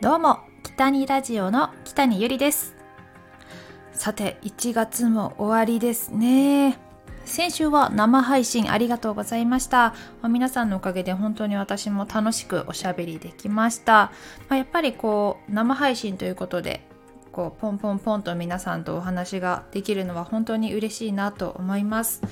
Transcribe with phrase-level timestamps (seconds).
[0.00, 2.74] どうも北にラジオの北にゆりです。
[3.92, 6.78] さて1月も終わりですね。
[7.26, 9.94] 先週は生配信ありがとうございました。
[10.26, 14.10] 皆さんのおかげで本当に私も楽しくおしゃべりできました、
[14.48, 16.80] まあ、やっぱりこう生配信ということで
[17.30, 22.22] こうポンポンポンと皆さんとお話ができるのは本当に嬉しいなと思います。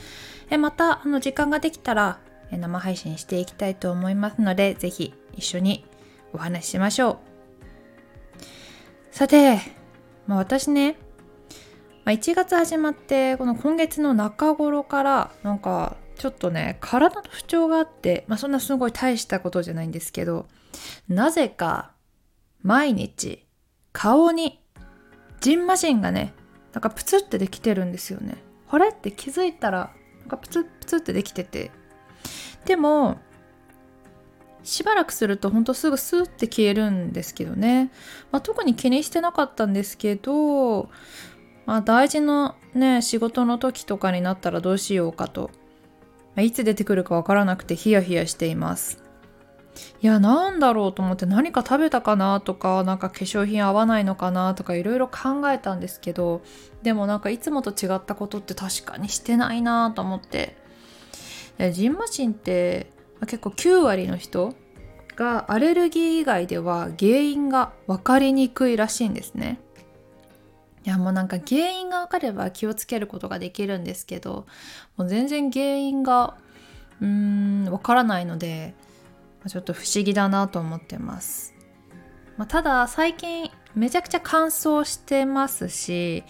[0.48, 2.18] えまたあの時間ができたら
[2.50, 5.84] 生配信していきたいと思いますので是非一緒に
[6.32, 7.27] お話ししましょう。
[9.18, 9.58] さて、
[10.28, 10.96] まあ、私ね、
[12.04, 20.46] まあ、1月始まってこの今月の中頃からなんかちょっとね体の不調があって、まあ、そんなすごい大したことじゃないんですけど
[21.08, 21.94] なぜか
[22.62, 23.44] 毎日
[23.92, 24.62] 顔に
[25.40, 26.32] ジンマシンがね
[26.72, 28.36] なんかプツってできてるんですよね。
[28.70, 28.90] これ？
[28.90, 31.72] って気づいたらなんかプツプツってできてて
[32.66, 33.18] でも
[34.68, 37.90] しばらくするとほんとすぐスーって消えるんですけどね、
[38.30, 40.90] まあ、特に気にしてなかったんですけど、
[41.64, 45.50] まあ、大事なね仕事の時とかになったらどうしようかと、
[46.34, 49.02] まあ、いつ出てくるかわからなくてヒヤヒヤしています。
[50.02, 56.42] いやなんだろうと思って何か食べたかなとかなんか化粧品合わないのかなとかいろいろ考えたんですけど
[56.82, 60.56] でもなんかいつもと違ったことって確かにしてないなと思って。
[61.72, 62.86] ジンマシンって
[63.26, 64.54] 結構9割の人
[65.16, 69.58] がアレルギー以外では原因が分かりにくいらしいんですね。
[70.84, 74.46] いやもうなんか原因が分かれば気をつけることができるんですけど
[74.96, 76.38] もう全然原因が
[77.00, 78.74] うーん分からないので
[79.48, 81.54] ちょっと不思議だなと思ってます。
[82.36, 86.22] まあ、ただ最近めちゃくちゃ乾燥してますし、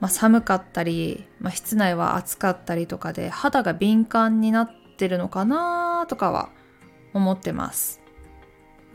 [0.00, 6.48] まあ、寒かったり、まあ、室内は暑かったりとかで肌が敏感になってってるのかなとかは
[7.12, 8.00] 思ってます。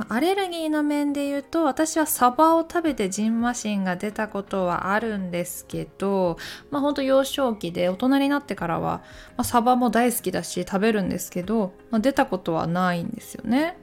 [0.07, 6.37] アレルギーの面で言うと私はサバを食べてジンマシンが出たことはあるんですけど
[6.71, 9.03] まあほんと幼少期で大人になってからは、
[9.35, 13.77] まあ、サバも大好きだし食べるんですけど、まあ、出たことはないんですよね。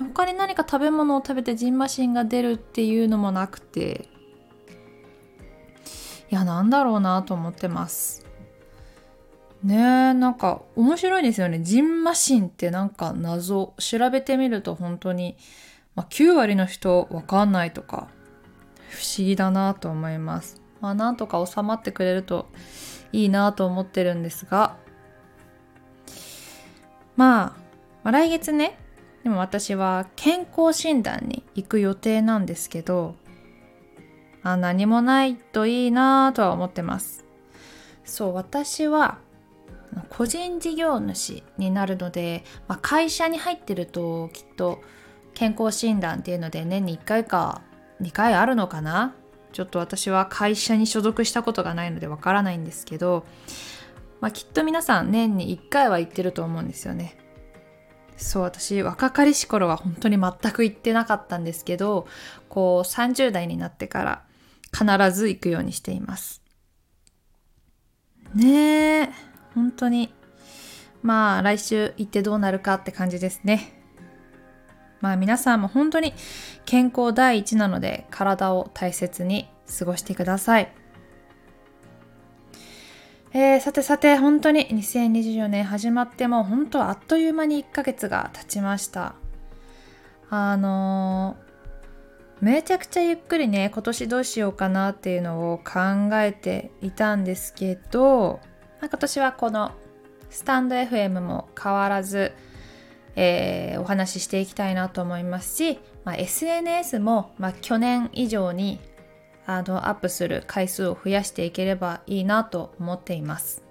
[0.00, 4.08] 他に何か食べ物を食べてジンマシンが出るっていうのもなくて
[6.30, 8.27] いやなんだろうなと思ってます。
[9.62, 11.60] ねえなんか面白いですよね。
[11.60, 13.74] ジンマシンってなんか謎。
[13.78, 15.36] 調べてみると本当に、
[15.96, 18.08] まあ、9割の人わかんないとか
[18.88, 20.62] 不思議だなと思います。
[20.80, 22.46] まあなんとか収まってくれると
[23.12, 24.76] いいなと思ってるんですが。
[27.16, 27.60] まあ、
[28.04, 28.78] まあ、来月ね
[29.24, 33.16] でも私は健康診断に行く予定なんですけど
[34.44, 37.24] あ何もないといいなとは思ってます。
[38.04, 39.18] そう私は
[40.08, 44.80] 個人事業主になるので、まあ、会社に入ってるときっと
[45.34, 47.62] 健康診断っていうので年に1回か
[48.00, 49.14] 2回あるのかな？
[49.52, 53.24] ちょっと私は会社に所属したことがないのでわからないんですけど、
[54.20, 57.16] まあ、きっと皆さん年に1回は行ってると思うんですよね。
[58.16, 62.08] そう私若かりし頃は本当に全く行ってなかったんですけど
[62.48, 64.24] こう30代になってから
[64.72, 66.42] 必ず行くようにしています。
[68.34, 69.08] ねえ
[69.58, 70.14] 本当に
[71.02, 73.82] まあ来週行ってどうなるかって感じですね。
[75.00, 76.14] まあ皆さんも本当に
[76.64, 79.48] 健康第一なので体を大切に
[79.78, 80.72] 過ごしてください。
[83.32, 89.16] えー、さてさて本当に2024年始まっても本当あっという間に1ヶ月が経ちました。
[90.30, 98.40] あのー、めちゃくちゃゆっくりね今年どうしようかなっていうのを考えていたんですけど
[98.80, 99.72] まあ、今年はこの
[100.30, 102.32] スタンド FM も変わらず、
[103.16, 108.80] えー、お話ししていきたいなと思いますし、まあ、SNS も、まあ、去年以上に
[109.46, 113.62] あのアップする回数を増やしていければいいなと思っています。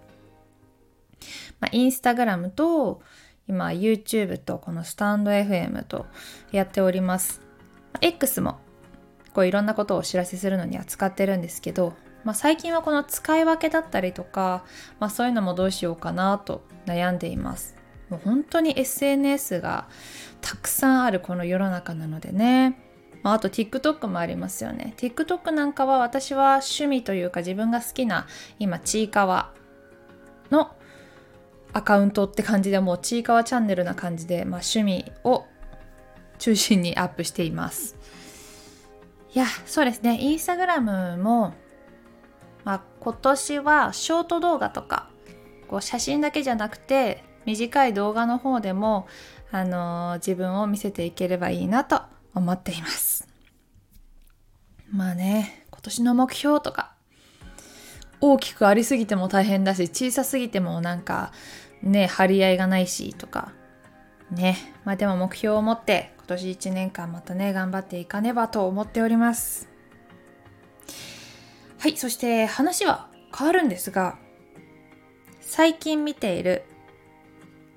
[1.59, 3.01] まあ、インスタグラムと
[3.47, 6.05] 今 YouTube とこのスタンド FM と
[6.51, 7.41] やっております。
[8.01, 8.59] X も
[9.33, 11.93] こういろんなことをお知らせするのには使ってるんですけど、
[12.23, 14.65] まあ、最近はこの使い分けだったりとか、
[14.99, 17.75] まあ、そういうのもどうしようかなと悩んでいます。
[18.09, 19.87] もう本当に SNS が
[20.41, 22.79] たくさんあるこの世の中なのでね。
[23.23, 24.93] まあ、あと TikTok もありますよね。
[24.97, 28.27] TikTok なんかは私は趣味というか自分が好きな
[28.59, 29.53] 今ちいかわ
[30.51, 30.71] の
[31.73, 35.45] アカウントって感じでもうちいかわチャンネルな感じで、まあ、趣味を
[36.39, 37.97] 中心にアップしています。
[39.33, 40.17] いや、そうですね。
[40.19, 41.53] インスタグラムも
[42.67, 45.07] まあ、今年はショート動画とか
[45.69, 49.07] こう写真だけじゃなくて短い動画の方でも、
[49.51, 52.01] あのー、自分を見せていければいいなと
[52.35, 53.25] 思っています。
[54.91, 56.91] まあね今年の目標とか
[58.19, 61.31] 大きくありすぎても大変だし小さすぎてもなんか
[61.81, 63.53] ね張り合いがないしとか
[64.29, 64.57] ね。
[64.83, 69.69] まあでも目標を持って今年1年間またね頑張っていかねばと思っております。
[71.79, 73.07] はいそして話は
[73.37, 74.17] 変わるんですが
[75.41, 76.63] 最近見ている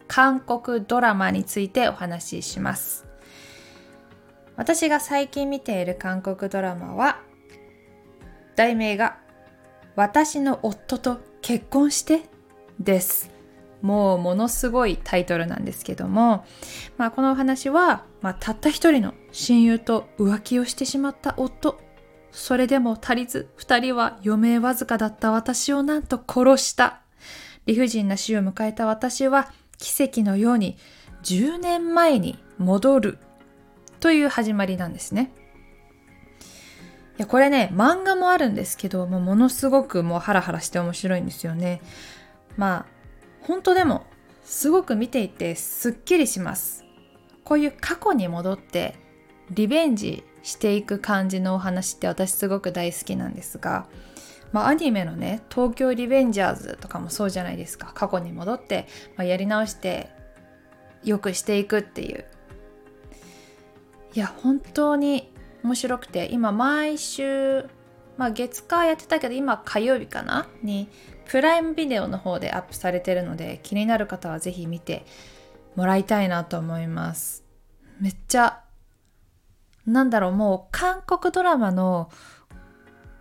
[0.08, 3.06] 韓国ドラマについてお話しします。
[4.56, 7.20] 私が最近見ている韓国ドラマは
[8.56, 9.18] 題名が
[9.94, 12.22] 私の夫と結婚して
[12.80, 13.30] です。
[13.82, 16.44] もうものすごいタイトルなんですけども、
[16.98, 21.80] まあ、このお話は、まあ、たった一人の親友と浮気をしてしまった夫
[22.32, 27.00] それでも足りず二人は余命わずかだった私をなんと殺した
[27.66, 30.76] 理不尽な死を迎えた私は奇跡のように
[31.22, 33.18] 10年前に戻る
[34.00, 35.32] という始まりなんですね。
[37.18, 41.82] いやこれね漫画もあるんですけどもうものすごくもうハラハラして面白いんですよね。
[42.56, 42.86] まあ
[43.42, 44.06] 本当でも
[44.42, 46.84] すごく見ていてすっきりします。
[47.44, 48.96] こういう過去に戻って
[49.50, 53.86] リベンジしていく感じのお話って私すごく大好きなんですが、
[54.52, 57.92] まあ、アニメのね「東京リベンジャーズ」とかもそうじゃないですか。
[57.94, 60.10] 過去に戻って、まあ、やり直して
[61.04, 62.24] よくしていくっていう。
[64.14, 65.32] いや本当に
[65.62, 67.64] 面白くて今毎週
[68.16, 70.48] まあ月火やってたけど今火曜日かな？
[70.62, 70.88] に
[71.26, 75.06] プライムビデオの方でアップされてるので気になる方はぜひ見て
[75.76, 77.44] もらいたいなと思います。
[78.00, 78.64] めっちゃ
[79.86, 82.10] なんだろうもう韓国ドラマの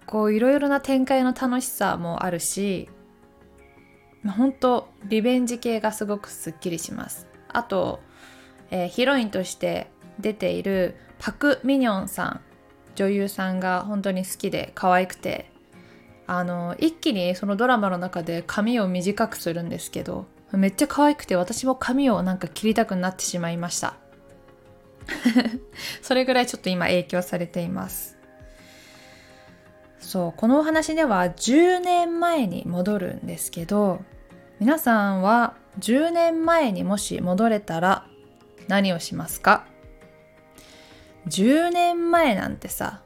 [0.05, 2.89] こういろいろな展開の楽しさもあるし
[4.27, 7.27] 本当リベンジ系がすごくすっきりします。
[7.47, 8.01] あと、
[8.69, 9.89] えー、ヒロインとして
[10.19, 12.41] 出ているパク・ミニョンさん
[12.95, 15.49] 女優さんが本当に好きで可愛くて
[16.27, 23.95] あの一気にそのドラマの中で髪を短くするんですけどめっちゃ可愛くて私も髪をなんか切りたくなってしまいました。
[26.01, 28.17] それぐらいちょっと今影響されています。
[29.99, 34.01] そうこのお話では10年前に戻るんですけど
[34.59, 38.07] 皆さんは10年前にもし戻れたら
[38.67, 39.65] 何をしますか
[41.27, 43.03] ？10年前なんてさ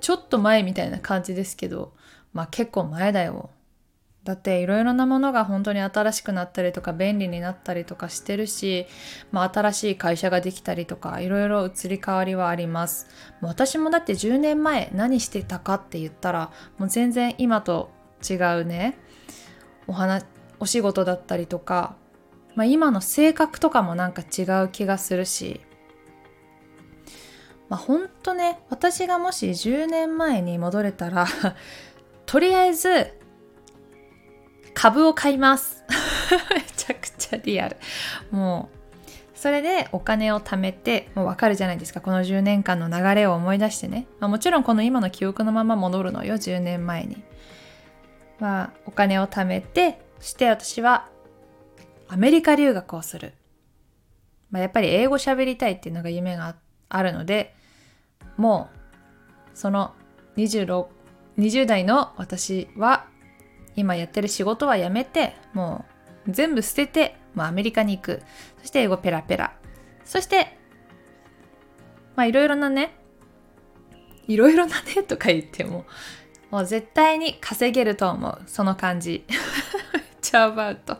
[0.00, 1.92] ちょっと前みたいな感じですけど
[2.32, 3.50] まあ結構前だよ。
[4.24, 8.86] だっていろいろなものが本当に新しくなったりとか便利になったりとかしてるし、
[9.32, 13.06] まあ、新しい会社ができたりとかいろいろ移り変わりはあります。
[13.42, 17.90] 私もだって10年前何してたかって言ったらもう全然今と
[18.28, 18.98] 違うね
[19.86, 20.24] お話
[20.58, 21.94] お仕事だったりとか、
[22.54, 25.60] まあ、今の性格とかもなんか違う気がするし。
[27.68, 31.26] まあ本当ね私がもし10年前に戻れたら
[32.26, 33.23] とりあえず
[34.84, 35.82] 株を買います。
[36.54, 37.78] めちゃくちゃリアル。
[38.30, 38.68] も
[39.34, 42.02] うそれでお金を貯めてもうわかるじゃないですか。
[42.02, 46.34] この10年間の流れを思い出してね、まあ、もちろんこの今の記憶のまま戻るのよ。
[46.34, 47.24] 10年前に。
[48.40, 51.08] まあお金を貯めてそして私は
[52.08, 53.32] アメリカ留学をする、
[54.50, 56.56] まあ、やっぱり英語喋りたいっていうのが夢が
[56.90, 57.54] あるので
[58.36, 58.68] も
[59.54, 59.94] うその
[60.36, 60.88] 26
[61.38, 63.06] 20代の私は
[63.76, 65.84] 今やってる仕事はやめても
[66.26, 68.22] う全部捨てて、まあ、アメリカに行く。
[68.60, 69.52] そして英語ペラペラ。
[70.04, 70.58] そして
[72.16, 72.96] まあいろいろなね
[74.26, 75.84] いろいろなね とか言っても
[76.50, 78.42] もう絶対に稼げると思う。
[78.46, 79.24] その感じ。
[79.92, 80.98] めっちゃアバウト。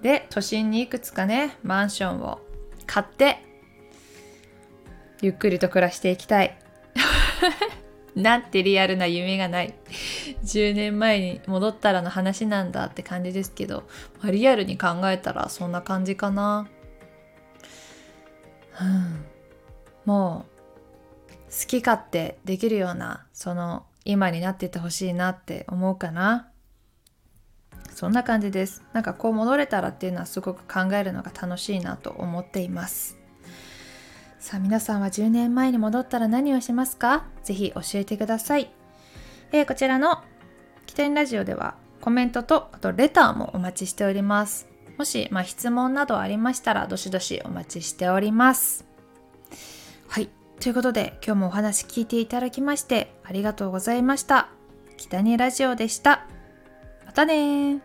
[0.00, 2.40] で都心にいくつかねマンションを
[2.86, 3.38] 買って
[5.20, 6.58] ゆっくりと暮らしていきたい。
[8.14, 9.74] なんてリアルな夢がない。
[10.44, 13.84] 10年前に戻ったらの話なんだって感じですけど、
[14.20, 16.68] まあ、リアルに考えたらそんな感じかな。
[18.80, 19.24] うん。
[20.04, 26.50] もう好き勝手できるようなその今になっててほしいなって思うかな。
[27.94, 28.82] そんな感じです。
[28.92, 33.21] なんかこう戻れたらっていうのはすごく考えるのが楽しいなと思っています。
[34.42, 37.26] さあ皆さんは10年前に戻ったら何をしますか？
[37.44, 38.72] ぜひ教えてください。
[39.52, 40.24] えー、こちらの
[40.84, 44.66] 起点ラジオではコメントとあとレターもお待ちしております。
[44.98, 48.84] もし、まあ、質問などありましたらどしどしお待ちしております。
[50.08, 50.28] はい。
[50.58, 54.48] ということで今日もお話聞いていただきましてありがとうございました。
[54.96, 56.26] 北にラジオでした。
[57.06, 57.80] またね